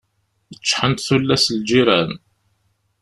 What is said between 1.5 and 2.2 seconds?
lǧiran.